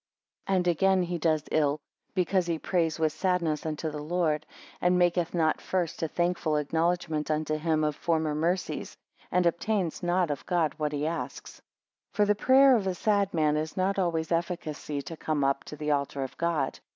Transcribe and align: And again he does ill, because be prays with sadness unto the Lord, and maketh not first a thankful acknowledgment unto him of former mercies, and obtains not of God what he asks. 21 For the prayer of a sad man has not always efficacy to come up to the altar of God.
And 0.47 0.67
again 0.67 1.03
he 1.03 1.19
does 1.19 1.43
ill, 1.51 1.79
because 2.15 2.47
be 2.47 2.57
prays 2.57 2.97
with 2.97 3.13
sadness 3.13 3.67
unto 3.67 3.91
the 3.91 4.01
Lord, 4.01 4.47
and 4.81 4.97
maketh 4.97 5.35
not 5.35 5.61
first 5.61 6.01
a 6.01 6.07
thankful 6.07 6.57
acknowledgment 6.57 7.29
unto 7.29 7.55
him 7.55 7.83
of 7.83 7.95
former 7.95 8.33
mercies, 8.33 8.97
and 9.31 9.45
obtains 9.45 10.01
not 10.01 10.31
of 10.31 10.43
God 10.47 10.73
what 10.77 10.91
he 10.91 11.05
asks. 11.05 11.61
21 12.15 12.15
For 12.15 12.25
the 12.25 12.43
prayer 12.43 12.75
of 12.75 12.87
a 12.87 12.95
sad 12.95 13.31
man 13.31 13.55
has 13.57 13.77
not 13.77 13.99
always 13.99 14.31
efficacy 14.31 15.03
to 15.03 15.15
come 15.15 15.43
up 15.43 15.63
to 15.65 15.75
the 15.75 15.91
altar 15.91 16.23
of 16.23 16.35
God. 16.35 16.79